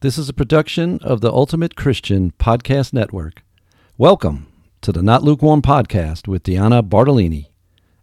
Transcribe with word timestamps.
This 0.00 0.16
is 0.16 0.28
a 0.28 0.32
production 0.32 1.00
of 1.02 1.22
the 1.22 1.32
Ultimate 1.32 1.74
Christian 1.74 2.30
Podcast 2.38 2.92
Network. 2.92 3.42
Welcome 3.96 4.46
to 4.80 4.92
the 4.92 5.02
Not 5.02 5.24
Lukewarm 5.24 5.60
Podcast 5.60 6.28
with 6.28 6.44
Deanna 6.44 6.88
Bartalini, 6.88 7.48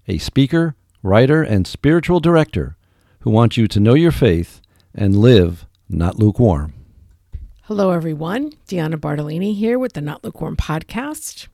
a 0.05 0.18
speaker, 0.18 0.76
writer, 1.02 1.41
and 1.41 1.66
spiritual 1.66 2.20
director 2.20 2.76
who 3.20 3.31
wants 3.31 3.55
you 3.55 3.70
to 3.70 3.80
know 3.80 3.94
your 3.94 4.12
faith 4.12 4.59
and 4.94 5.16
live 5.16 5.68
not 5.88 6.20
lukewarm. 6.20 6.73
Hello, 7.62 7.91
everyone. 7.91 8.52
Deanna 8.68 8.96
Bartalini 8.96 9.55
here 9.55 9.80
with 9.80 9.93
the 9.93 10.02
Not 10.02 10.21
Lukewarm 10.21 10.57
Podcast. 10.57 11.48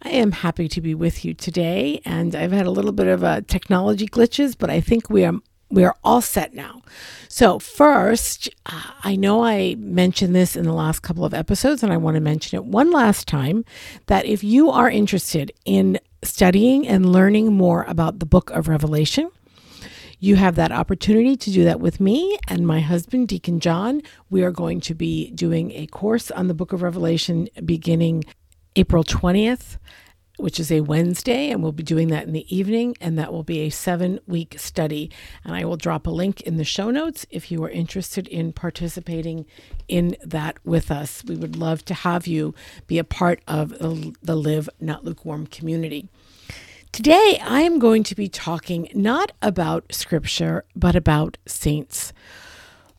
I 0.00 0.08
am 0.08 0.32
happy 0.32 0.68
to 0.68 0.80
be 0.80 0.94
with 0.94 1.22
you 1.22 1.34
today, 1.34 2.00
and 2.06 2.34
I've 2.34 2.52
had 2.52 2.64
a 2.64 2.70
little 2.70 2.92
bit 2.92 3.08
of 3.08 3.22
a 3.22 3.42
technology 3.42 4.06
glitches, 4.06 4.56
but 4.58 4.70
I 4.70 4.80
think 4.80 5.10
we 5.10 5.26
are 5.26 5.34
we 5.72 5.84
are 5.84 5.96
all 6.04 6.20
set 6.20 6.54
now. 6.54 6.82
So, 7.28 7.58
first, 7.58 8.50
uh, 8.66 8.92
I 9.02 9.16
know 9.16 9.42
I 9.42 9.74
mentioned 9.76 10.36
this 10.36 10.54
in 10.54 10.64
the 10.64 10.72
last 10.72 11.00
couple 11.00 11.24
of 11.24 11.32
episodes, 11.32 11.82
and 11.82 11.90
I 11.90 11.96
want 11.96 12.16
to 12.16 12.20
mention 12.20 12.56
it 12.56 12.64
one 12.64 12.90
last 12.90 13.26
time 13.26 13.64
that 14.06 14.26
if 14.26 14.44
you 14.44 14.70
are 14.70 14.90
interested 14.90 15.50
in 15.64 15.98
studying 16.22 16.86
and 16.86 17.10
learning 17.10 17.54
more 17.54 17.84
about 17.84 18.18
the 18.18 18.26
book 18.26 18.50
of 18.50 18.68
Revelation, 18.68 19.30
you 20.20 20.36
have 20.36 20.54
that 20.56 20.70
opportunity 20.70 21.36
to 21.36 21.50
do 21.50 21.64
that 21.64 21.80
with 21.80 21.98
me 21.98 22.38
and 22.46 22.66
my 22.66 22.80
husband, 22.80 23.28
Deacon 23.28 23.58
John. 23.58 24.02
We 24.30 24.44
are 24.44 24.52
going 24.52 24.80
to 24.82 24.94
be 24.94 25.30
doing 25.30 25.72
a 25.72 25.86
course 25.86 26.30
on 26.30 26.48
the 26.48 26.54
book 26.54 26.72
of 26.72 26.82
Revelation 26.82 27.48
beginning 27.64 28.24
April 28.76 29.02
20th 29.02 29.78
which 30.42 30.58
is 30.58 30.72
a 30.72 30.80
Wednesday, 30.80 31.50
and 31.50 31.62
we'll 31.62 31.70
be 31.70 31.84
doing 31.84 32.08
that 32.08 32.26
in 32.26 32.32
the 32.32 32.54
evening, 32.54 32.96
and 33.00 33.16
that 33.16 33.32
will 33.32 33.44
be 33.44 33.60
a 33.60 33.70
seven 33.70 34.18
week 34.26 34.56
study. 34.58 35.08
And 35.44 35.54
I 35.54 35.64
will 35.64 35.76
drop 35.76 36.04
a 36.06 36.10
link 36.10 36.40
in 36.40 36.56
the 36.56 36.64
show 36.64 36.90
notes 36.90 37.24
if 37.30 37.52
you 37.52 37.62
are 37.62 37.70
interested 37.70 38.26
in 38.26 38.52
participating 38.52 39.46
in 39.86 40.16
that 40.24 40.58
with 40.64 40.90
us. 40.90 41.22
We 41.24 41.36
would 41.36 41.54
love 41.54 41.84
to 41.84 41.94
have 41.94 42.26
you 42.26 42.54
be 42.88 42.98
a 42.98 43.04
part 43.04 43.40
of 43.46 43.70
the 43.78 44.36
Live 44.36 44.68
Not 44.80 45.04
Lukewarm 45.04 45.46
community. 45.46 46.08
Today, 46.90 47.40
I 47.40 47.60
am 47.60 47.78
going 47.78 48.02
to 48.02 48.16
be 48.16 48.28
talking 48.28 48.88
not 48.94 49.30
about 49.40 49.94
scripture, 49.94 50.64
but 50.74 50.96
about 50.96 51.38
saints. 51.46 52.12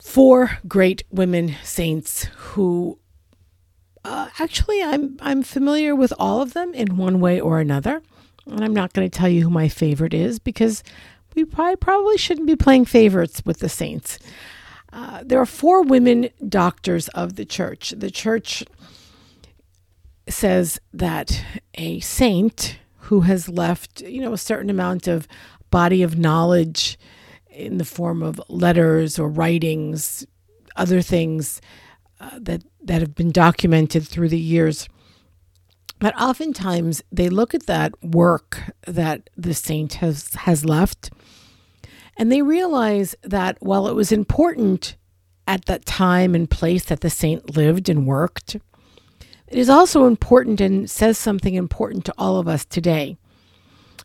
Four 0.02 0.60
great 0.68 1.04
women 1.12 1.56
saints 1.62 2.24
who 2.36 3.00
uh, 4.04 4.30
actually, 4.40 4.84
I'm 4.84 5.18
I'm 5.22 5.44
familiar 5.44 5.96
with 5.96 6.14
all 6.20 6.42
of 6.42 6.54
them 6.54 6.74
in 6.74 6.98
one 6.98 7.20
way 7.20 7.40
or 7.40 7.60
another, 7.60 8.02
and 8.46 8.64
I'm 8.64 8.74
not 8.74 8.94
going 8.94 9.10
to 9.10 9.18
tell 9.18 9.30
you 9.30 9.44
who 9.44 9.50
my 9.50 9.70
favorite 9.70 10.14
is 10.14 10.40
because 10.40 10.84
we 11.36 11.46
probably 11.46 11.78
probably 11.78 12.18
shouldn't 12.18 12.48
be 12.48 12.56
playing 12.56 12.86
favorites 12.86 13.42
with 13.46 13.60
the 13.60 13.70
saints. 13.70 14.20
Uh, 14.92 15.24
there 15.26 15.40
are 15.40 15.46
four 15.46 15.82
women 15.82 16.30
doctors 16.48 17.08
of 17.10 17.36
the 17.36 17.46
church. 17.46 17.94
The 17.98 18.12
church 18.12 18.64
says 20.28 20.80
that 20.94 21.44
a 21.76 22.00
saint 22.02 22.78
who 22.98 23.22
has 23.22 23.50
left, 23.50 24.02
you 24.02 24.22
know, 24.22 24.34
a 24.34 24.38
certain 24.38 24.70
amount 24.70 25.08
of 25.08 25.28
body 25.72 26.04
of 26.04 26.18
knowledge 26.18 27.00
in 27.50 27.78
the 27.78 27.86
form 27.86 28.22
of 28.22 28.42
letters 28.50 29.18
or 29.18 29.30
writings, 29.30 30.26
other 30.76 31.02
things 31.02 31.62
uh, 32.24 32.40
that 32.40 32.64
that 32.82 33.02
have 33.02 33.16
been 33.16 33.32
documented 33.32 34.08
through 34.08 34.30
the 34.30 34.40
years. 34.40 34.88
But 36.00 36.20
oftentimes 36.20 37.04
they 37.12 37.28
look 37.28 37.54
at 37.54 37.66
that 37.66 37.92
work 38.02 38.74
that 38.88 39.30
the 39.36 39.54
saint 39.54 39.96
has 39.96 40.34
has 40.36 40.64
left, 40.64 41.12
and 42.16 42.32
they 42.32 42.42
realize 42.42 43.14
that 43.24 43.58
while 43.60 43.90
it 43.90 43.96
was 43.96 44.12
important 44.12 44.96
at 45.48 45.66
that 45.66 45.86
time 45.86 46.34
and 46.34 46.50
place 46.50 46.86
that 46.86 47.02
the 47.02 47.10
saint 47.10 47.58
lived 47.58 47.90
and 47.90 48.08
worked, 48.08 48.56
it 49.48 49.58
is 49.58 49.70
also 49.70 50.06
important 50.06 50.62
and 50.62 50.90
says 50.90 51.18
something 51.18 51.56
important 51.56 52.06
to 52.06 52.14
all 52.18 52.38
of 52.38 52.48
us 52.48 52.64
today, 52.64 53.18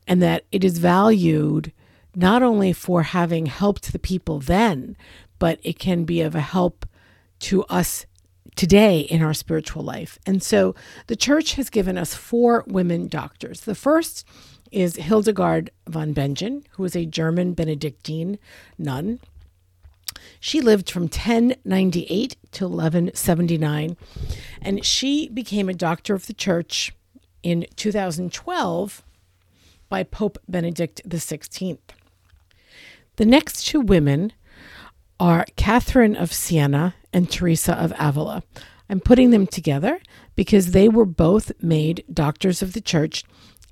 and 0.09 0.21
that 0.21 0.45
it 0.51 0.65
is 0.65 0.79
valued 0.79 1.73
not 2.17 2.43
only 2.43 2.73
for 2.73 3.05
having 3.05 3.47
helped 3.47 3.93
the 3.93 3.99
people 4.01 4.41
then, 4.41 4.97
but 5.39 5.61
it 5.63 5.79
can 5.79 6.05
be 6.05 6.21
of 6.21 6.35
a 6.35 6.41
help 6.41 6.85
to 7.41 7.65
us 7.65 8.07
today 8.57 9.01
in 9.01 9.23
our 9.23 9.35
spiritual 9.35 9.83
life. 9.83 10.19
And 10.27 10.43
so 10.43 10.75
the 11.07 11.17
church 11.17 11.55
has 11.55 11.71
given 11.71 11.97
us 11.97 12.15
four 12.15 12.65
women 12.67 13.07
doctors. 13.07 13.61
The 13.61 13.75
first 13.75 14.27
is 14.73 14.97
Hildegard 14.97 15.71
von 15.87 16.13
Bingen, 16.13 16.65
who 16.73 16.83
was 16.83 16.97
a 16.97 17.07
German 17.07 17.55
Benedictine 17.55 18.39
nun. 18.77 19.21
She 20.41 20.61
lived 20.61 20.91
from 20.91 21.05
1098 21.05 22.37
to 22.53 22.65
1179, 22.65 23.97
and 24.61 24.85
she 24.85 25.29
became 25.29 25.69
a 25.69 25.75
doctor 25.75 26.15
of 26.15 26.27
the 26.27 26.33
church 26.33 26.93
in 27.43 27.67
2012 27.77 29.05
by 29.89 30.03
Pope 30.03 30.39
Benedict 30.49 31.09
XVI. 31.09 31.79
The 33.17 33.27
next 33.27 33.67
two 33.67 33.81
women 33.81 34.33
are 35.19 35.47
Catherine 35.57 36.17
of 36.17 36.33
Siena 36.33 36.95
and 37.13 37.31
Teresa 37.31 37.75
of 37.75 37.93
Avila. 37.99 38.43
I'm 38.91 39.01
putting 39.01 39.31
them 39.31 39.47
together 39.47 40.01
because 40.35 40.71
they 40.71 40.89
were 40.89 41.05
both 41.05 41.53
made 41.63 42.05
doctors 42.13 42.63
of 42.63 42.73
the 42.73 42.81
church 42.81 43.25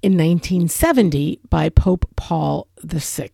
in 0.02 0.12
1970 0.12 1.40
by 1.48 1.68
Pope 1.68 2.08
Paul 2.16 2.68
VI. 2.82 3.30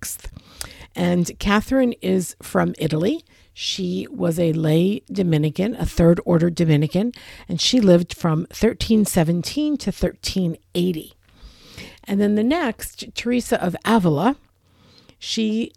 And 0.94 1.32
Catherine 1.38 1.94
is 2.02 2.36
from 2.42 2.74
Italy. 2.78 3.24
She 3.54 4.06
was 4.10 4.38
a 4.38 4.52
lay 4.52 5.02
Dominican, 5.10 5.74
a 5.76 5.86
third 5.86 6.20
order 6.24 6.50
Dominican, 6.50 7.12
and 7.48 7.60
she 7.60 7.80
lived 7.80 8.14
from 8.14 8.40
1317 8.40 9.76
to 9.78 9.90
1380. 9.90 11.14
And 12.04 12.20
then 12.20 12.34
the 12.34 12.42
next, 12.42 13.14
Teresa 13.14 13.62
of 13.62 13.76
Avila, 13.84 14.36
she 15.18 15.72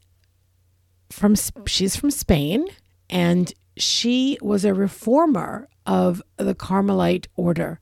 from 1.10 1.36
she's 1.66 1.96
from 1.96 2.12
Spain 2.12 2.68
and 3.10 3.54
she 3.78 4.38
was 4.42 4.66
a 4.66 4.74
reformer 4.74 5.68
of 5.86 6.22
the 6.38 6.56
Carmelite 6.56 7.28
order. 7.36 7.80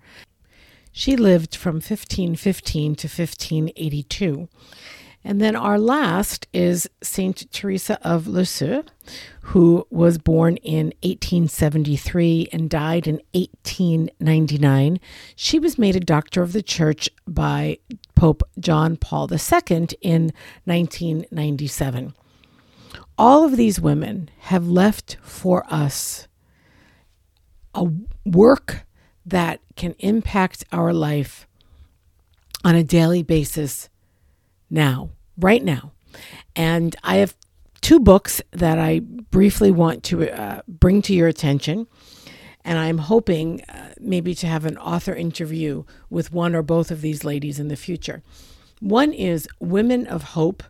She 0.92 1.16
lived 1.16 1.56
from 1.56 1.76
1515 1.76 2.96
to 2.96 3.08
1582. 3.08 4.48
And 5.26 5.40
then 5.40 5.56
our 5.56 5.80
last 5.80 6.48
is 6.52 6.90
Saint 7.02 7.50
Teresa 7.52 7.98
of 8.06 8.28
Lisieux, 8.28 8.84
who 9.42 9.88
was 9.90 10.18
born 10.18 10.58
in 10.58 10.88
1873 11.02 12.50
and 12.52 12.70
died 12.70 13.08
in 13.08 13.22
1899. 13.34 15.00
She 15.36 15.60
was 15.60 15.78
made 15.78 15.96
a 15.96 16.02
doctor 16.02 16.44
of 16.44 16.52
the 16.52 16.62
church 16.62 17.10
by 17.26 17.78
Pope 18.16 18.44
John 18.60 18.98
Paul 18.98 19.30
II 19.32 19.88
in 20.02 20.34
1997 20.66 22.14
all 23.18 23.44
of 23.44 23.58
these 23.58 23.80
women 23.80 24.30
have 24.40 24.68
left 24.68 25.18
for 25.22 25.66
us 25.70 26.28
a 27.74 27.88
work 28.26 28.86
that 29.26 29.60
can 29.76 29.96
impact 30.00 30.64
our 30.72 30.94
life 30.94 31.48
on 32.64 32.76
a 32.76 32.84
daily 32.84 33.24
basis 33.24 33.90
now, 34.70 35.10
right 35.38 35.64
now. 35.64 35.92
And 36.56 36.96
I 37.04 37.18
have 37.18 37.36
two 37.82 38.00
books 38.00 38.42
that 38.52 38.80
I 38.80 39.00
briefly 39.00 39.72
want 39.72 40.04
to 40.06 40.30
uh, 40.30 40.62
bring 40.68 41.02
to 41.04 41.14
your 41.14 41.28
attention. 41.28 41.88
And 42.66 42.80
I'm 42.80 43.00
hoping 43.00 43.62
uh, 43.64 43.94
maybe 44.00 44.34
to 44.36 44.48
have 44.48 44.66
an 44.66 44.78
author 44.78 45.14
interview 45.14 45.84
with 46.10 46.32
one 46.32 46.56
or 46.56 46.62
both 46.62 46.92
of 46.92 47.02
these 47.02 47.26
ladies 47.26 47.60
in 47.60 47.68
the 47.68 47.76
future. 47.76 48.24
One 48.80 49.12
is 49.12 49.48
Women 49.60 50.08
of 50.08 50.24
Hope 50.24 50.64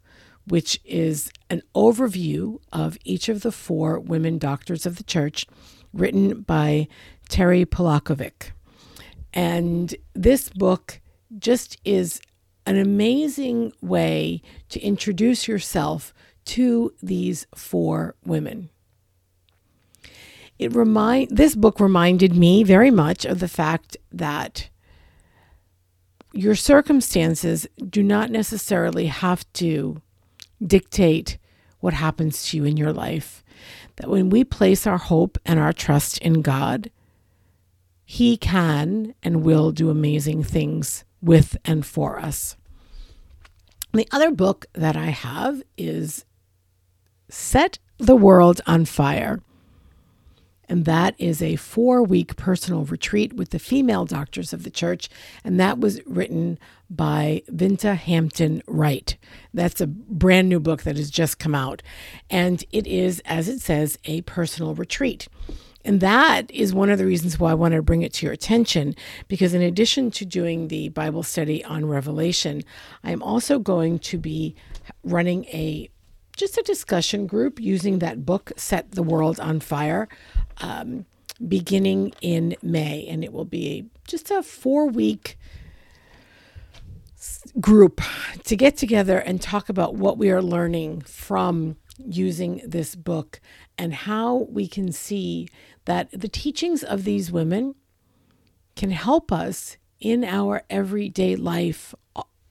which 0.47 0.79
is 0.84 1.31
an 1.49 1.61
overview 1.73 2.59
of 2.72 2.97
each 3.03 3.29
of 3.29 3.41
the 3.41 3.51
four 3.51 3.99
women 3.99 4.37
doctors 4.37 4.85
of 4.85 4.97
the 4.97 5.03
church, 5.03 5.45
written 5.93 6.41
by 6.41 6.87
Terry 7.29 7.66
Polakovic. 7.66 8.51
And 9.34 9.95
this 10.13 10.49
book 10.49 10.99
just 11.40 11.78
is 11.84 12.22
an 12.66 12.78
amazing 12.78 13.73
way 13.81 14.41
to 14.69 14.79
introduce 14.81 15.47
yourself 15.47 16.13
to 16.45 16.93
these 17.01 17.47
four 17.55 18.16
women. 18.25 18.69
It 20.59 20.75
remind 20.75 21.35
this 21.35 21.55
book 21.55 21.79
reminded 21.79 22.35
me 22.35 22.63
very 22.63 22.91
much 22.91 23.25
of 23.25 23.40
the 23.40 23.47
fact 23.47 23.97
that 24.11 24.69
your 26.31 26.55
circumstances 26.55 27.67
do 27.90 28.01
not 28.01 28.29
necessarily 28.29 29.07
have 29.07 29.51
to 29.53 30.01
dictate 30.68 31.38
what 31.80 31.94
happens 31.94 32.50
to 32.50 32.58
you 32.58 32.66
in 32.66 32.78
your 32.78 32.94
life. 32.94 33.44
That 33.98 34.10
when 34.10 34.30
we 34.30 34.44
place 34.44 34.88
our 34.88 34.98
hope 34.98 35.38
and 35.46 35.60
our 35.60 35.74
trust 35.74 36.18
in 36.20 36.42
God, 36.42 36.90
He 38.06 38.38
can 38.38 39.14
and 39.22 39.44
will 39.44 39.72
do 39.72 39.90
amazing 39.90 40.44
things 40.44 41.04
with 41.22 41.58
and 41.66 41.86
for 41.86 42.20
us. 42.20 42.58
The 43.94 44.08
other 44.12 44.32
book 44.32 44.66
that 44.74 44.96
I 44.96 45.08
have 45.08 45.62
is 45.78 46.26
Set 47.30 47.80
the 47.98 48.16
World 48.16 48.62
on 48.66 48.86
Fire. 48.86 49.40
And 50.73 50.85
that 50.85 51.14
is 51.20 51.40
a 51.40 51.55
four 51.58 52.02
week 52.02 52.35
personal 52.35 52.84
retreat 52.84 53.34
with 53.34 53.52
the 53.52 53.59
female 53.59 54.05
doctors 54.05 54.53
of 54.53 54.64
the 54.64 54.72
church. 54.72 55.08
And 55.43 55.59
that 55.59 55.79
was 55.79 56.02
written 56.08 56.58
by 56.90 57.43
Vinita 57.47 57.96
Hampton 57.96 58.64
Wright. 58.66 59.16
That's 59.53 59.81
a 59.81 59.85
brand 59.85 60.49
new 60.49 60.59
book 60.59 60.81
that 60.81 60.97
has 60.97 61.11
just 61.11 61.37
come 61.37 61.53
out. 61.53 61.84
And 62.28 62.66
it 62.72 62.87
is, 62.87 63.22
as 63.23 63.47
it 63.49 63.61
says, 63.61 63.99
a 64.05 64.22
personal 64.22 64.73
retreat. 64.73 65.28
And 65.85 66.02
that 66.02 66.49
is 66.49 66.73
one 66.73 66.90
of 66.90 66.97
the 66.97 67.05
reasons 67.05 67.37
why 67.37 67.52
I 67.52 67.53
wanted 67.53 67.76
to 67.76 67.84
bring 67.84 68.02
it 68.02 68.14
to 68.14 68.26
your 68.26 68.34
attention, 68.34 68.96
because 69.28 69.53
in 69.53 69.61
addition 69.61 70.09
to 70.09 70.26
doing 70.26 70.69
the 70.69 70.90
Bible 70.90 71.22
study 71.22 71.64
on 71.64 71.85
Revelation, 71.85 72.64
I'm 73.03 73.22
also 73.22 73.59
going 73.59 73.99
to 73.99 74.17
be 74.17 74.55
running 75.03 75.46
a 75.46 75.91
just 76.35 76.58
a 76.58 76.64
discussion 76.64 77.28
group 77.28 77.59
using 77.59 77.99
that 77.99 78.26
book, 78.26 78.52
Set 78.58 78.91
the 78.91 79.03
World 79.03 79.40
on 79.40 79.59
Fire, 79.59 80.08
um, 80.58 81.05
beginning 81.47 82.14
in 82.22 82.55
May. 82.61 83.05
And 83.08 83.23
it 83.23 83.34
will 83.34 83.46
be 83.46 83.85
just 84.08 84.32
a 84.32 84.44
four 84.44 84.88
week 84.88 85.38
group 87.59 88.02
to 88.44 88.55
get 88.55 88.76
together 88.78 89.17
and 89.20 89.41
talk 89.41 89.70
about 89.70 89.96
what 89.96 90.17
we 90.17 90.29
are 90.32 90.41
learning 90.41 91.02
from 91.02 91.78
using 91.97 92.61
this 92.66 92.96
book 92.96 93.40
and 93.78 93.94
how 93.94 94.47
we 94.50 94.67
can 94.67 94.91
see 94.91 95.47
that 95.85 96.09
the 96.11 96.28
teachings 96.28 96.84
of 96.84 97.03
these 97.03 97.32
women 97.32 97.76
can 98.76 98.91
help 98.91 99.32
us 99.32 99.78
in 100.00 100.23
our 100.23 100.64
everyday 100.70 101.35
life 101.35 101.94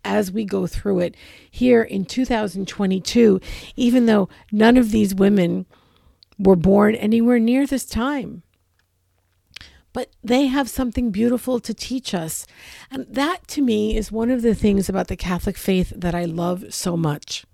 as 0.04 0.32
we 0.32 0.44
go 0.44 0.66
through 0.66 1.00
it 1.00 1.14
here 1.50 1.82
in 1.82 2.04
2022, 2.04 3.40
even 3.76 4.06
though 4.06 4.28
none 4.50 4.76
of 4.76 4.90
these 4.90 5.14
women 5.14 5.66
were 6.42 6.56
born 6.56 6.94
anywhere 6.94 7.38
near 7.38 7.66
this 7.66 7.84
time. 7.84 8.42
But 9.92 10.10
they 10.24 10.46
have 10.46 10.68
something 10.70 11.10
beautiful 11.10 11.60
to 11.60 11.74
teach 11.74 12.14
us. 12.14 12.46
And 12.90 13.06
that 13.08 13.46
to 13.48 13.62
me 13.62 13.96
is 13.96 14.10
one 14.10 14.30
of 14.30 14.42
the 14.42 14.54
things 14.54 14.88
about 14.88 15.08
the 15.08 15.16
Catholic 15.16 15.56
faith 15.56 15.92
that 15.94 16.14
I 16.14 16.24
love 16.24 16.72
so 16.72 16.96
much. 16.96 17.44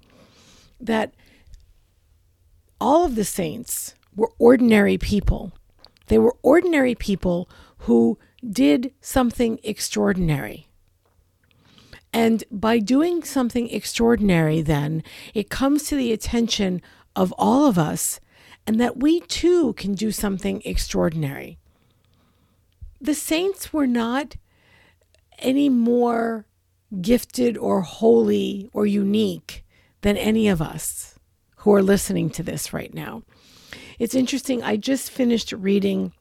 That 0.81 1.14
all 2.81 3.05
of 3.05 3.17
the 3.17 3.25
saints 3.25 3.94
were 4.14 4.31
ordinary 4.38 4.99
people. 4.99 5.52
They 6.06 6.19
were 6.19 6.37
ordinary 6.43 6.94
people 6.94 7.49
who 7.79 8.19
did 8.49 8.93
something 9.00 9.58
extraordinary. 9.62 10.69
And 12.12 12.44
by 12.50 12.79
doing 12.79 13.23
something 13.23 13.69
extraordinary, 13.69 14.62
then 14.62 15.02
it 15.35 15.50
comes 15.50 15.85
to 15.85 15.96
the 15.96 16.12
attention 16.12 16.81
of 17.14 17.35
all 17.37 17.67
of 17.67 17.79
us, 17.79 18.20
and 18.69 18.79
that 18.79 18.99
we 18.99 19.20
too 19.20 19.73
can 19.73 19.94
do 19.94 20.11
something 20.11 20.61
extraordinary. 20.62 21.59
The 23.00 23.15
saints 23.15 23.73
were 23.73 23.87
not 23.87 24.37
any 25.38 25.70
more 25.70 26.44
gifted 27.00 27.56
or 27.56 27.81
holy 27.81 28.69
or 28.75 28.85
unique 28.85 29.65
than 30.03 30.19
any 30.19 30.49
of 30.49 30.61
us 30.61 31.19
who 31.56 31.73
are 31.73 31.82
listening 31.82 32.29
to 32.29 32.43
this 32.43 32.75
right 32.75 32.93
now. 32.93 33.23
It's 33.99 34.15
interesting. 34.15 34.62
I 34.62 34.76
just 34.76 35.11
finished 35.11 35.50
reading 35.53 36.12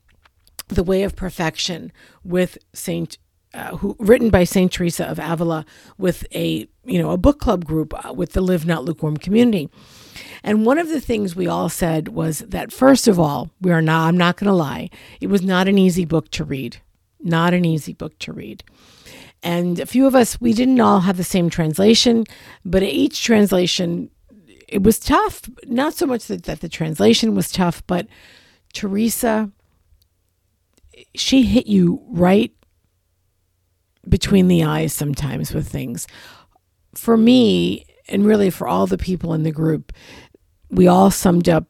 The 0.69 0.83
Way 0.83 1.03
of 1.03 1.17
Perfection 1.17 1.91
with 2.23 2.57
Saint 2.71 3.17
uh, 3.53 3.77
who 3.77 3.95
written 3.99 4.29
by 4.29 4.44
Saint 4.44 4.71
Teresa 4.71 5.05
of 5.05 5.19
Avila 5.19 5.65
with 5.97 6.25
a 6.33 6.67
you 6.85 7.01
know 7.01 7.11
a 7.11 7.17
book 7.17 7.39
club 7.39 7.65
group 7.65 7.94
uh, 8.05 8.13
with 8.13 8.33
the 8.33 8.41
Live 8.41 8.65
Not 8.65 8.85
Lukewarm 8.85 9.17
community. 9.17 9.69
And 10.44 10.65
one 10.65 10.77
of 10.77 10.89
the 10.89 11.01
things 11.01 11.35
we 11.35 11.47
all 11.47 11.69
said 11.69 12.09
was 12.09 12.39
that 12.39 12.71
first 12.71 13.07
of 13.07 13.19
all, 13.19 13.49
we 13.61 13.71
are 13.71 13.81
not 13.81 14.07
I'm 14.07 14.17
not 14.17 14.38
going 14.38 14.47
to 14.47 14.53
lie, 14.53 14.89
it 15.21 15.27
was 15.27 15.41
not 15.41 15.67
an 15.67 15.77
easy 15.77 16.05
book 16.05 16.29
to 16.31 16.44
read. 16.44 16.77
Not 17.19 17.53
an 17.53 17.65
easy 17.65 17.94
book 17.94 18.17
to 18.19 18.33
read. 18.33 18.63
And 19.41 19.79
a 19.79 19.85
few 19.85 20.05
of 20.05 20.15
us 20.15 20.39
we 20.41 20.53
didn't 20.53 20.81
all 20.81 21.01
have 21.01 21.17
the 21.17 21.23
same 21.23 21.50
translation, 21.50 22.25
but 22.65 22.83
each 22.83 23.23
translation 23.23 24.09
it 24.67 24.83
was 24.83 25.00
tough. 25.00 25.43
Not 25.65 25.93
so 25.93 26.05
much 26.05 26.25
that, 26.27 26.43
that 26.43 26.59
the 26.59 26.69
translation 26.69 27.33
was 27.33 27.51
tough, 27.51 27.81
but 27.88 28.07
Teresa 28.73 29.51
she 31.15 31.43
hit 31.43 31.67
you 31.67 32.01
right 32.07 32.51
between 34.09 34.48
the 34.48 34.63
eyes 34.63 34.94
sometimes 34.94 35.54
with 35.54 35.68
things. 35.68 36.07
For 36.95 37.18
me, 37.18 37.86
and 38.07 38.25
really 38.25 38.50
for 38.50 38.68
all 38.68 38.88
the 38.88 38.98
people 38.98 39.33
in 39.33 39.44
the 39.44 39.51
group, 39.51 39.92
we 40.69 40.88
all 40.88 41.12
summed 41.12 41.50
up 41.50 41.65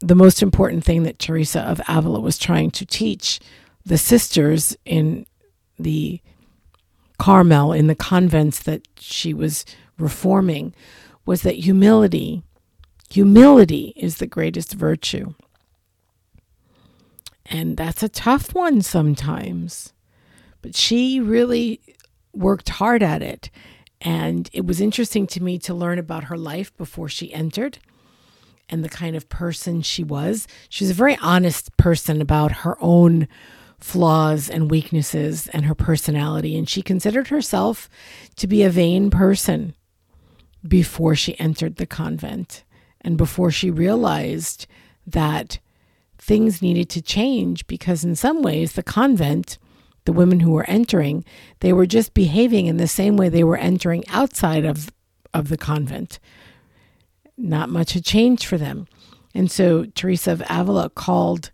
the 0.00 0.14
most 0.14 0.42
important 0.42 0.84
thing 0.84 1.02
that 1.02 1.18
Teresa 1.18 1.60
of 1.60 1.80
Avila 1.88 2.20
was 2.20 2.38
trying 2.38 2.70
to 2.72 2.86
teach 2.86 3.40
the 3.84 3.98
sisters 3.98 4.76
in 4.84 5.26
the 5.78 6.20
Carmel, 7.18 7.72
in 7.72 7.86
the 7.86 7.94
convents 7.94 8.60
that 8.60 8.86
she 8.98 9.34
was 9.34 9.66
reforming, 9.98 10.74
was 11.26 11.42
that 11.42 11.56
humility, 11.56 12.42
humility 13.10 13.92
is 13.96 14.16
the 14.16 14.26
greatest 14.26 14.72
virtue. 14.72 15.34
And 17.44 17.76
that's 17.76 18.02
a 18.02 18.08
tough 18.08 18.54
one 18.54 18.80
sometimes. 18.80 19.92
But 20.62 20.76
she 20.76 21.20
really 21.20 21.80
worked 22.32 22.68
hard 22.68 23.02
at 23.02 23.22
it. 23.22 23.50
And 24.00 24.48
it 24.52 24.64
was 24.64 24.80
interesting 24.80 25.26
to 25.28 25.42
me 25.42 25.58
to 25.60 25.74
learn 25.74 25.98
about 25.98 26.24
her 26.24 26.36
life 26.36 26.74
before 26.76 27.08
she 27.08 27.32
entered 27.32 27.78
and 28.68 28.84
the 28.84 28.88
kind 28.88 29.16
of 29.16 29.28
person 29.28 29.82
she 29.82 30.04
was. 30.04 30.46
She 30.68 30.84
was 30.84 30.90
a 30.90 30.94
very 30.94 31.16
honest 31.20 31.76
person 31.76 32.22
about 32.22 32.52
her 32.52 32.76
own 32.80 33.28
flaws 33.78 34.48
and 34.48 34.70
weaknesses 34.70 35.48
and 35.48 35.64
her 35.64 35.74
personality. 35.74 36.56
And 36.56 36.68
she 36.68 36.82
considered 36.82 37.28
herself 37.28 37.88
to 38.36 38.46
be 38.46 38.62
a 38.62 38.70
vain 38.70 39.10
person 39.10 39.74
before 40.66 41.14
she 41.14 41.38
entered 41.40 41.76
the 41.76 41.86
convent 41.86 42.64
and 43.00 43.16
before 43.16 43.50
she 43.50 43.70
realized 43.70 44.66
that 45.06 45.58
things 46.18 46.60
needed 46.60 46.88
to 46.90 47.02
change 47.02 47.66
because, 47.66 48.04
in 48.04 48.14
some 48.14 48.42
ways, 48.42 48.74
the 48.74 48.82
convent 48.82 49.58
the 50.04 50.12
women 50.12 50.40
who 50.40 50.52
were 50.52 50.68
entering, 50.68 51.24
they 51.60 51.72
were 51.72 51.86
just 51.86 52.14
behaving 52.14 52.66
in 52.66 52.76
the 52.76 52.88
same 52.88 53.16
way 53.16 53.28
they 53.28 53.44
were 53.44 53.56
entering 53.56 54.06
outside 54.08 54.64
of, 54.64 54.90
of 55.34 55.48
the 55.48 55.58
convent. 55.58 56.18
Not 57.36 57.68
much 57.68 57.92
had 57.92 58.04
changed 58.04 58.44
for 58.44 58.58
them. 58.58 58.86
And 59.34 59.50
so 59.50 59.84
Teresa 59.84 60.32
of 60.32 60.42
Avila 60.48 60.90
called 60.90 61.50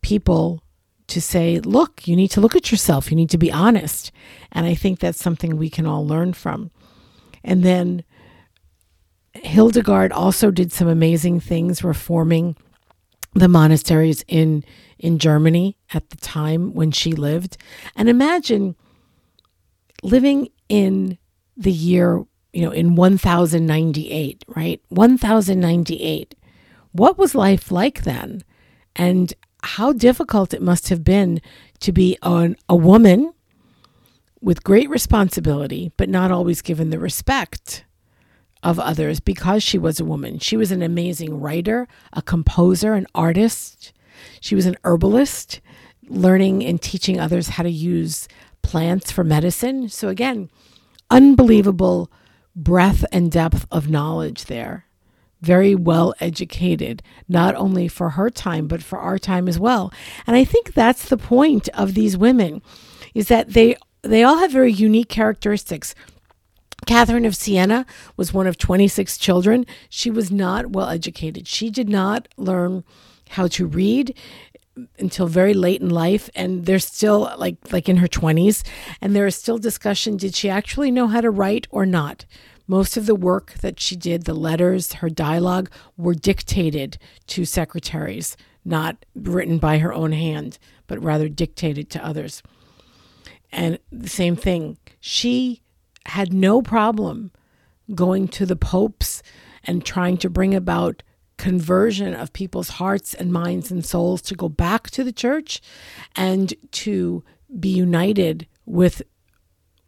people 0.00 0.62
to 1.08 1.20
say, 1.20 1.58
look, 1.60 2.06
you 2.06 2.14
need 2.14 2.28
to 2.28 2.40
look 2.40 2.54
at 2.54 2.70
yourself. 2.70 3.10
You 3.10 3.16
need 3.16 3.30
to 3.30 3.38
be 3.38 3.50
honest. 3.50 4.12
And 4.52 4.66
I 4.66 4.74
think 4.74 5.00
that's 5.00 5.22
something 5.22 5.56
we 5.56 5.70
can 5.70 5.86
all 5.86 6.06
learn 6.06 6.34
from. 6.34 6.70
And 7.42 7.62
then 7.62 8.04
Hildegard 9.34 10.12
also 10.12 10.50
did 10.50 10.72
some 10.72 10.88
amazing 10.88 11.40
things 11.40 11.82
reforming 11.82 12.56
the 13.34 13.48
monasteries 13.48 14.24
in 14.28 14.64
in 14.98 15.18
Germany 15.18 15.76
at 15.92 16.10
the 16.10 16.16
time 16.16 16.74
when 16.74 16.90
she 16.90 17.12
lived. 17.12 17.56
And 17.96 18.08
imagine 18.08 18.76
living 20.02 20.48
in 20.68 21.18
the 21.56 21.72
year, 21.72 22.24
you 22.52 22.62
know, 22.62 22.70
in 22.70 22.94
1098, 22.94 24.44
right? 24.48 24.80
1098. 24.88 26.34
What 26.92 27.18
was 27.18 27.34
life 27.34 27.70
like 27.70 28.02
then? 28.02 28.42
And 28.96 29.32
how 29.62 29.92
difficult 29.92 30.54
it 30.54 30.62
must 30.62 30.88
have 30.88 31.04
been 31.04 31.40
to 31.80 31.92
be 31.92 32.16
an, 32.22 32.56
a 32.68 32.76
woman 32.76 33.32
with 34.40 34.62
great 34.62 34.88
responsibility, 34.88 35.92
but 35.96 36.08
not 36.08 36.30
always 36.30 36.62
given 36.62 36.90
the 36.90 36.98
respect 36.98 37.84
of 38.62 38.78
others 38.78 39.20
because 39.20 39.62
she 39.62 39.78
was 39.78 40.00
a 40.00 40.04
woman. 40.04 40.38
She 40.38 40.56
was 40.56 40.70
an 40.72 40.82
amazing 40.82 41.40
writer, 41.40 41.86
a 42.12 42.22
composer, 42.22 42.94
an 42.94 43.06
artist. 43.14 43.92
She 44.40 44.54
was 44.54 44.66
an 44.66 44.76
herbalist, 44.84 45.60
learning 46.08 46.64
and 46.64 46.80
teaching 46.80 47.20
others 47.20 47.50
how 47.50 47.62
to 47.62 47.70
use 47.70 48.28
plants 48.62 49.10
for 49.10 49.24
medicine. 49.24 49.88
So, 49.88 50.08
again, 50.08 50.50
unbelievable 51.10 52.10
breadth 52.54 53.04
and 53.12 53.30
depth 53.30 53.66
of 53.70 53.88
knowledge 53.88 54.46
there. 54.46 54.84
Very 55.40 55.74
well 55.74 56.14
educated, 56.20 57.02
not 57.28 57.54
only 57.54 57.86
for 57.86 58.10
her 58.10 58.28
time, 58.28 58.66
but 58.66 58.82
for 58.82 58.98
our 58.98 59.18
time 59.18 59.46
as 59.46 59.58
well. 59.58 59.92
And 60.26 60.34
I 60.34 60.44
think 60.44 60.74
that's 60.74 61.08
the 61.08 61.16
point 61.16 61.68
of 61.74 61.94
these 61.94 62.16
women 62.16 62.60
is 63.14 63.28
that 63.28 63.50
they 63.50 63.76
they 64.02 64.22
all 64.22 64.38
have 64.38 64.50
very 64.50 64.72
unique 64.72 65.08
characteristics. 65.08 65.94
Catherine 66.86 67.24
of 67.24 67.36
Siena 67.36 67.84
was 68.16 68.32
one 68.32 68.46
of 68.46 68.56
26 68.56 69.18
children. 69.18 69.66
She 69.88 70.10
was 70.10 70.30
not 70.30 70.70
well 70.70 70.88
educated. 70.88 71.46
She 71.46 71.70
did 71.70 71.88
not 71.88 72.28
learn 72.36 72.84
how 73.30 73.46
to 73.48 73.66
read 73.66 74.16
until 74.98 75.26
very 75.26 75.54
late 75.54 75.80
in 75.80 75.90
life 75.90 76.30
and 76.34 76.66
they're 76.66 76.78
still 76.78 77.32
like 77.36 77.56
like 77.72 77.88
in 77.88 77.96
her 77.96 78.06
20s 78.06 78.64
and 79.00 79.14
there 79.14 79.26
is 79.26 79.34
still 79.34 79.58
discussion 79.58 80.16
did 80.16 80.36
she 80.36 80.48
actually 80.48 80.90
know 80.92 81.08
how 81.08 81.20
to 81.20 81.30
write 81.30 81.66
or 81.70 81.84
not 81.84 82.24
most 82.68 82.96
of 82.96 83.06
the 83.06 83.14
work 83.14 83.54
that 83.54 83.80
she 83.80 83.96
did 83.96 84.24
the 84.24 84.34
letters 84.34 84.92
her 84.94 85.10
dialogue 85.10 85.68
were 85.96 86.14
dictated 86.14 86.96
to 87.26 87.44
secretaries 87.44 88.36
not 88.68 89.04
written 89.14 89.58
by 89.58 89.78
her 89.78 89.92
own 89.92 90.12
hand, 90.12 90.58
but 90.86 91.02
rather 91.02 91.28
dictated 91.28 91.90
to 91.90 92.04
others. 92.04 92.42
And 93.50 93.78
the 93.90 94.08
same 94.08 94.36
thing, 94.36 94.76
she 95.00 95.62
had 96.06 96.32
no 96.32 96.60
problem 96.62 97.32
going 97.94 98.28
to 98.28 98.44
the 98.44 98.56
popes 98.56 99.22
and 99.64 99.84
trying 99.84 100.18
to 100.18 100.30
bring 100.30 100.54
about 100.54 101.02
conversion 101.38 102.14
of 102.14 102.32
people's 102.32 102.68
hearts 102.70 103.14
and 103.14 103.32
minds 103.32 103.70
and 103.70 103.84
souls 103.84 104.20
to 104.22 104.34
go 104.34 104.48
back 104.48 104.90
to 104.90 105.02
the 105.02 105.12
church 105.12 105.60
and 106.16 106.52
to 106.72 107.24
be 107.58 107.70
united 107.70 108.46
with 108.66 109.00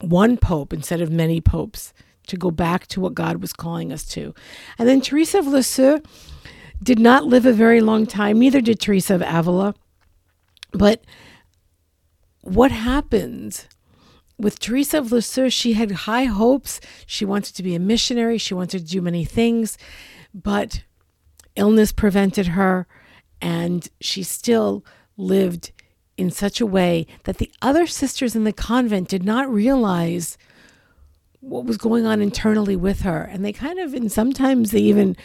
one 0.01 0.39
pope 0.39 0.73
instead 0.73 1.01
of 1.01 1.11
many 1.11 1.41
popes 1.41 1.93
to 2.27 2.37
go 2.37 2.51
back 2.51 2.87
to 2.87 3.01
what 3.01 3.15
God 3.15 3.43
was 3.43 3.53
calling 3.53 3.93
us 3.93 4.05
to. 4.07 4.33
And 4.79 4.89
then 4.89 5.01
Teresa 5.01 5.41
of 5.41 5.47
Lisieux 5.47 6.01
did 6.83 6.99
not 6.99 7.27
live 7.27 7.45
a 7.45 7.53
very 7.53 7.81
long 7.81 8.07
time, 8.07 8.39
neither 8.39 8.61
did 8.61 8.81
Teresa 8.81 9.17
of 9.17 9.23
Avila. 9.23 9.75
But 10.73 11.05
what 12.43 12.71
happened 12.71 13.67
with 14.39 14.59
Teresa 14.59 14.99
of 14.99 15.13
Lisieux, 15.13 15.51
she 15.51 15.75
had 15.75 15.91
high 15.91 16.25
hopes. 16.25 16.81
She 17.05 17.25
wanted 17.25 17.55
to 17.57 17.63
be 17.63 17.75
a 17.75 17.81
missionary, 17.81 18.39
she 18.39 18.55
wanted 18.55 18.87
to 18.87 18.93
do 18.93 19.03
many 19.03 19.25
things, 19.25 19.77
but 20.33 20.85
illness 21.61 21.93
prevented 21.93 22.49
her, 22.49 22.87
and 23.41 23.89
she 24.01 24.23
still 24.23 24.85
lived 25.17 25.71
in 26.17 26.31
such 26.31 26.61
a 26.61 26.67
way 26.67 27.07
that 27.25 27.39
the 27.39 27.53
other 27.63 27.87
sisters 27.87 28.35
in 28.35 28.45
the 28.45 28.53
convent 28.53 29.09
did 29.09 29.23
not 29.23 29.49
realize 29.49 30.37
what 31.41 31.65
was 31.65 31.79
going 31.79 32.05
on 32.05 32.21
internally 32.21 32.77
with 32.77 33.03
her. 33.03 33.23
And 33.23 33.45
they 33.45 33.53
kind 33.53 33.79
of, 33.79 33.95
and 33.95 34.11
sometimes 34.11 34.71
they 34.71 34.81
even 34.81 35.17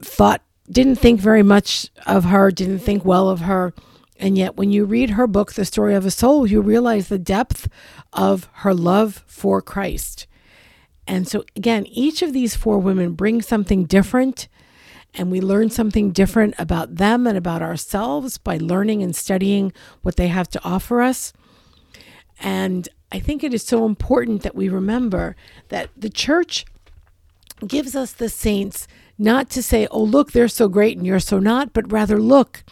thought, 0.00 0.42
didn't 0.70 0.96
think 0.96 1.20
very 1.20 1.42
much 1.42 1.90
of 2.06 2.24
her, 2.24 2.50
didn't 2.50 2.80
think 2.80 3.04
well 3.04 3.28
of 3.28 3.40
her. 3.40 3.72
And 4.18 4.38
yet, 4.38 4.56
when 4.56 4.70
you 4.70 4.84
read 4.84 5.10
her 5.10 5.26
book, 5.26 5.52
The 5.52 5.64
Story 5.64 5.94
of 5.94 6.06
a 6.06 6.10
Soul, 6.10 6.46
you 6.46 6.60
realize 6.60 7.08
the 7.08 7.18
depth 7.18 7.68
of 8.12 8.48
her 8.52 8.72
love 8.72 9.24
for 9.26 9.60
Christ. 9.60 10.26
And 11.06 11.28
so, 11.28 11.44
again, 11.56 11.84
each 11.86 12.22
of 12.22 12.32
these 12.32 12.56
four 12.56 12.78
women 12.78 13.12
brings 13.12 13.46
something 13.46 13.84
different, 13.84 14.48
and 15.14 15.30
we 15.30 15.40
learn 15.40 15.70
something 15.70 16.10
different 16.10 16.54
about 16.58 16.96
them 16.96 17.26
and 17.26 17.38
about 17.38 17.62
ourselves 17.62 18.38
by 18.38 18.58
learning 18.58 19.02
and 19.02 19.14
studying 19.14 19.72
what 20.02 20.16
they 20.16 20.28
have 20.28 20.48
to 20.48 20.64
offer 20.64 21.00
us. 21.00 21.32
And 22.40 22.88
I 23.12 23.20
think 23.20 23.44
it 23.44 23.54
is 23.54 23.62
so 23.62 23.86
important 23.86 24.42
that 24.42 24.56
we 24.56 24.68
remember 24.68 25.36
that 25.68 25.90
the 25.96 26.10
church 26.10 26.66
gives 27.66 27.94
us 27.94 28.12
the 28.12 28.28
saints 28.28 28.88
not 29.16 29.48
to 29.50 29.62
say, 29.62 29.86
oh, 29.90 30.02
look, 30.02 30.32
they're 30.32 30.48
so 30.48 30.68
great 30.68 30.96
and 30.96 31.06
you're 31.06 31.20
so 31.20 31.38
not, 31.38 31.72
but 31.72 31.92
rather, 31.92 32.18
look, 32.18 32.64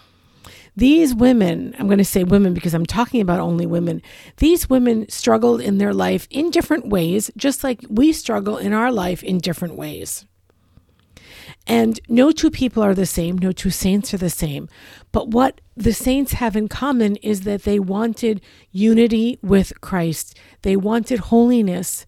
these 0.74 1.14
women, 1.14 1.74
I'm 1.78 1.86
going 1.86 1.98
to 1.98 2.04
say 2.04 2.24
women 2.24 2.54
because 2.54 2.74
I'm 2.74 2.86
talking 2.86 3.20
about 3.20 3.40
only 3.40 3.66
women, 3.66 4.02
these 4.38 4.68
women 4.68 5.08
struggled 5.08 5.60
in 5.60 5.78
their 5.78 5.92
life 5.92 6.26
in 6.30 6.50
different 6.50 6.88
ways, 6.88 7.30
just 7.36 7.62
like 7.62 7.84
we 7.88 8.12
struggle 8.12 8.56
in 8.56 8.72
our 8.72 8.90
life 8.90 9.22
in 9.22 9.38
different 9.38 9.76
ways. 9.76 10.24
And 11.66 12.00
no 12.08 12.32
two 12.32 12.50
people 12.50 12.82
are 12.82 12.94
the 12.94 13.06
same, 13.06 13.38
no 13.38 13.52
two 13.52 13.70
saints 13.70 14.12
are 14.12 14.18
the 14.18 14.30
same. 14.30 14.68
But 15.12 15.28
what 15.28 15.60
the 15.76 15.92
saints 15.92 16.32
have 16.32 16.56
in 16.56 16.68
common 16.68 17.16
is 17.16 17.42
that 17.42 17.62
they 17.62 17.78
wanted 17.78 18.40
unity 18.72 19.38
with 19.42 19.80
Christ, 19.80 20.36
they 20.62 20.76
wanted 20.76 21.20
holiness. 21.20 22.06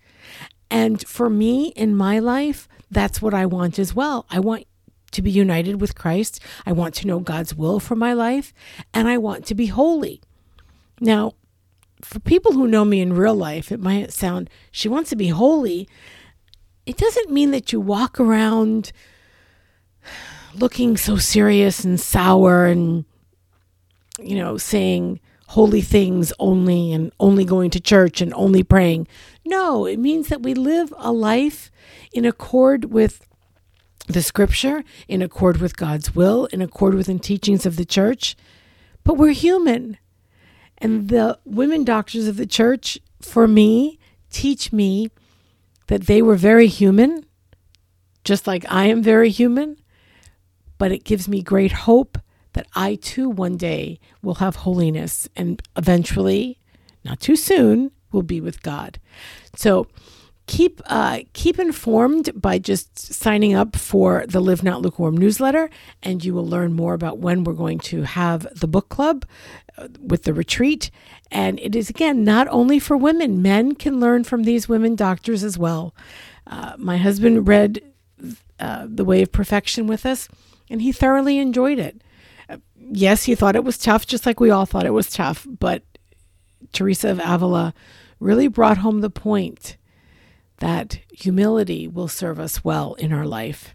And 0.70 1.06
for 1.06 1.30
me 1.30 1.68
in 1.76 1.94
my 1.94 2.18
life, 2.18 2.68
that's 2.90 3.22
what 3.22 3.34
I 3.34 3.46
want 3.46 3.78
as 3.78 3.94
well. 3.94 4.26
I 4.28 4.40
want 4.40 4.66
to 5.12 5.22
be 5.22 5.30
united 5.30 5.80
with 5.80 5.94
Christ. 5.94 6.40
I 6.66 6.72
want 6.72 6.94
to 6.96 7.06
know 7.06 7.20
God's 7.20 7.54
will 7.54 7.78
for 7.78 7.94
my 7.94 8.12
life, 8.12 8.52
and 8.92 9.06
I 9.06 9.18
want 9.18 9.46
to 9.46 9.54
be 9.54 9.66
holy. 9.66 10.20
Now, 11.00 11.34
for 12.02 12.18
people 12.18 12.52
who 12.52 12.66
know 12.66 12.84
me 12.84 13.00
in 13.00 13.12
real 13.12 13.34
life, 13.34 13.70
it 13.70 13.80
might 13.80 14.12
sound 14.12 14.50
she 14.70 14.88
wants 14.88 15.10
to 15.10 15.16
be 15.16 15.28
holy. 15.28 15.88
It 16.86 16.96
doesn't 16.96 17.30
mean 17.30 17.52
that 17.52 17.72
you 17.72 17.80
walk 17.80 18.18
around 18.18 18.92
looking 20.54 20.96
so 20.96 21.16
serious 21.16 21.84
and 21.84 22.00
sour 22.00 22.66
and, 22.66 23.04
you 24.18 24.36
know, 24.36 24.56
saying 24.56 25.20
holy 25.48 25.80
things 25.80 26.32
only 26.38 26.92
and 26.92 27.12
only 27.20 27.44
going 27.44 27.70
to 27.70 27.80
church 27.80 28.20
and 28.20 28.32
only 28.34 28.62
praying. 28.62 29.06
No, 29.44 29.86
it 29.86 29.98
means 29.98 30.28
that 30.28 30.42
we 30.42 30.54
live 30.54 30.92
a 30.96 31.12
life 31.12 31.70
in 32.12 32.24
accord 32.24 32.86
with 32.86 33.26
the 34.06 34.22
scripture, 34.22 34.84
in 35.08 35.22
accord 35.22 35.58
with 35.58 35.76
God's 35.76 36.14
will, 36.14 36.46
in 36.46 36.60
accord 36.60 36.94
with 36.94 37.06
the 37.06 37.18
teachings 37.18 37.66
of 37.66 37.76
the 37.76 37.84
church. 37.84 38.36
But 39.02 39.14
we're 39.14 39.32
human. 39.32 39.98
And 40.78 41.08
the 41.08 41.38
women 41.44 41.84
doctors 41.84 42.26
of 42.26 42.36
the 42.36 42.46
church, 42.46 42.98
for 43.20 43.46
me, 43.46 43.98
teach 44.30 44.72
me 44.72 45.10
that 45.86 46.06
they 46.06 46.20
were 46.20 46.36
very 46.36 46.66
human, 46.66 47.24
just 48.24 48.46
like 48.46 48.64
I 48.70 48.86
am 48.86 49.02
very 49.02 49.30
human 49.30 49.76
but 50.78 50.92
it 50.92 51.04
gives 51.04 51.28
me 51.28 51.42
great 51.42 51.72
hope 51.72 52.18
that 52.54 52.66
I 52.74 52.96
too 52.96 53.28
one 53.28 53.56
day 53.56 53.98
will 54.22 54.34
have 54.34 54.56
holiness 54.56 55.28
and 55.36 55.62
eventually, 55.76 56.58
not 57.04 57.20
too 57.20 57.36
soon, 57.36 57.90
will 58.12 58.22
be 58.22 58.40
with 58.40 58.62
God. 58.62 58.98
So 59.54 59.88
keep 60.46 60.80
uh, 60.86 61.20
keep 61.32 61.58
informed 61.58 62.30
by 62.40 62.58
just 62.58 62.98
signing 62.98 63.54
up 63.54 63.76
for 63.76 64.24
the 64.26 64.40
Live 64.40 64.62
Not 64.62 64.82
Lukewarm 64.82 65.16
newsletter, 65.16 65.70
and 66.02 66.24
you 66.24 66.34
will 66.34 66.46
learn 66.46 66.72
more 66.72 66.94
about 66.94 67.18
when 67.18 67.44
we're 67.44 67.52
going 67.54 67.78
to 67.80 68.02
have 68.02 68.46
the 68.58 68.68
book 68.68 68.88
club 68.88 69.24
uh, 69.76 69.88
with 70.00 70.22
the 70.24 70.34
retreat. 70.34 70.90
And 71.30 71.58
it 71.60 71.74
is 71.74 71.90
again 71.90 72.24
not 72.24 72.46
only 72.48 72.78
for 72.78 72.96
women; 72.96 73.42
men 73.42 73.74
can 73.74 74.00
learn 74.00 74.24
from 74.24 74.44
these 74.44 74.68
women 74.68 74.94
doctors 74.94 75.42
as 75.42 75.58
well. 75.58 75.94
Uh, 76.46 76.74
my 76.78 76.98
husband 76.98 77.48
read 77.48 77.82
uh, 78.60 78.86
the 78.88 79.04
Way 79.04 79.22
of 79.22 79.32
Perfection 79.32 79.86
with 79.86 80.06
us 80.06 80.28
and 80.70 80.82
he 80.82 80.92
thoroughly 80.92 81.38
enjoyed 81.38 81.78
it. 81.78 82.02
Yes, 82.76 83.24
he 83.24 83.34
thought 83.34 83.56
it 83.56 83.64
was 83.64 83.78
tough, 83.78 84.06
just 84.06 84.26
like 84.26 84.40
we 84.40 84.50
all 84.50 84.66
thought 84.66 84.86
it 84.86 84.90
was 84.90 85.10
tough, 85.10 85.46
but 85.48 85.82
Teresa 86.72 87.10
of 87.10 87.20
Avila 87.20 87.72
really 88.20 88.48
brought 88.48 88.78
home 88.78 89.00
the 89.00 89.10
point 89.10 89.76
that 90.58 91.00
humility 91.10 91.88
will 91.88 92.08
serve 92.08 92.38
us 92.38 92.64
well 92.64 92.94
in 92.94 93.12
our 93.12 93.26
life. 93.26 93.74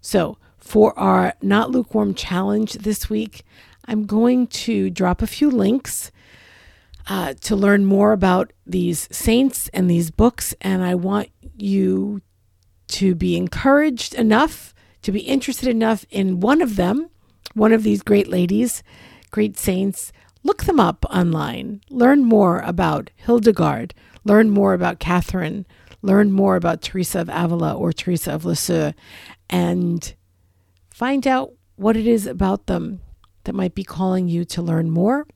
So, 0.00 0.38
for 0.58 0.98
our 0.98 1.34
Not 1.42 1.70
Lukewarm 1.70 2.14
challenge 2.14 2.74
this 2.74 3.10
week, 3.10 3.44
I'm 3.86 4.06
going 4.06 4.46
to 4.46 4.90
drop 4.90 5.20
a 5.20 5.26
few 5.26 5.50
links 5.50 6.10
uh, 7.06 7.34
to 7.42 7.54
learn 7.54 7.84
more 7.84 8.12
about 8.12 8.52
these 8.66 9.08
saints 9.10 9.68
and 9.74 9.90
these 9.90 10.10
books, 10.10 10.54
and 10.60 10.82
I 10.82 10.94
want 10.94 11.28
you 11.56 12.22
to 12.88 13.14
be 13.14 13.36
encouraged 13.36 14.14
enough 14.14 14.73
to 15.04 15.12
be 15.12 15.20
interested 15.20 15.68
enough 15.68 16.04
in 16.10 16.40
one 16.40 16.60
of 16.60 16.76
them, 16.76 17.10
one 17.52 17.72
of 17.72 17.82
these 17.82 18.02
great 18.02 18.26
ladies, 18.26 18.82
great 19.30 19.58
saints, 19.58 20.12
look 20.42 20.64
them 20.64 20.80
up 20.80 21.04
online. 21.10 21.82
Learn 21.90 22.24
more 22.24 22.60
about 22.60 23.10
Hildegard. 23.16 23.94
Learn 24.24 24.48
more 24.48 24.72
about 24.72 25.00
Catherine. 25.00 25.66
Learn 26.00 26.32
more 26.32 26.56
about 26.56 26.80
Teresa 26.80 27.20
of 27.20 27.28
Avila 27.28 27.74
or 27.74 27.92
Teresa 27.92 28.32
of 28.32 28.46
Lisieux. 28.46 28.92
And 29.50 30.14
find 30.90 31.26
out 31.26 31.52
what 31.76 31.96
it 31.96 32.06
is 32.06 32.26
about 32.26 32.66
them 32.66 33.00
that 33.44 33.54
might 33.54 33.74
be 33.74 33.84
calling 33.84 34.26
you 34.26 34.46
to 34.46 34.62
learn 34.62 34.90
more 34.90 35.26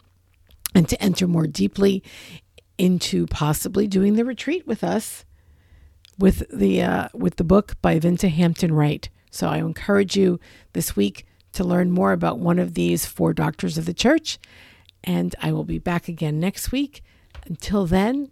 and 0.74 0.88
to 0.88 1.02
enter 1.02 1.26
more 1.26 1.46
deeply 1.46 2.02
into 2.78 3.26
possibly 3.26 3.86
doing 3.86 4.14
the 4.14 4.24
retreat 4.24 4.66
with 4.66 4.82
us 4.82 5.26
with 6.18 6.42
the 6.50 6.82
uh, 6.82 7.08
with 7.12 7.36
the 7.36 7.44
book 7.44 7.74
by 7.82 7.98
Vinita 7.98 8.28
Hampton 8.28 8.72
Wright. 8.72 9.10
So 9.30 9.48
I 9.48 9.58
encourage 9.58 10.16
you 10.16 10.40
this 10.72 10.96
week 10.96 11.26
to 11.52 11.64
learn 11.64 11.90
more 11.90 12.12
about 12.12 12.38
one 12.38 12.58
of 12.58 12.74
these 12.74 13.06
four 13.06 13.32
doctors 13.32 13.78
of 13.78 13.86
the 13.86 13.94
church. 13.94 14.38
And 15.04 15.34
I 15.40 15.52
will 15.52 15.64
be 15.64 15.78
back 15.78 16.08
again 16.08 16.40
next 16.40 16.72
week. 16.72 17.02
Until 17.46 17.86
then, 17.86 18.30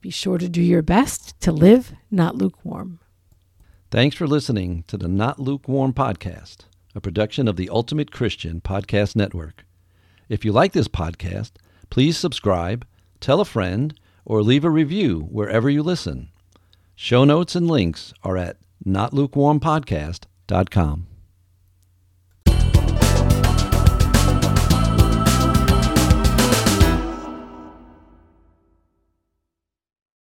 be 0.00 0.10
sure 0.10 0.38
to 0.38 0.48
do 0.48 0.62
your 0.62 0.82
best 0.82 1.38
to 1.40 1.52
live 1.52 1.92
not 2.10 2.36
lukewarm. 2.36 3.00
Thanks 3.90 4.16
for 4.16 4.26
listening 4.26 4.84
to 4.86 4.96
the 4.96 5.08
Not 5.08 5.40
Lukewarm 5.40 5.92
podcast, 5.92 6.58
a 6.94 7.00
production 7.00 7.48
of 7.48 7.56
the 7.56 7.68
Ultimate 7.68 8.12
Christian 8.12 8.60
Podcast 8.60 9.16
Network. 9.16 9.64
If 10.28 10.44
you 10.44 10.52
like 10.52 10.72
this 10.72 10.86
podcast, 10.86 11.52
please 11.90 12.16
subscribe, 12.16 12.86
tell 13.18 13.40
a 13.40 13.44
friend, 13.44 13.98
or 14.24 14.42
leave 14.42 14.64
a 14.64 14.70
review 14.70 15.26
wherever 15.30 15.68
you 15.68 15.82
listen. 15.82 16.30
Show 16.94 17.24
notes 17.24 17.56
and 17.56 17.68
links 17.68 18.14
are 18.22 18.36
at 18.36 18.58
notlukewarmpodcast.com. 18.86 21.09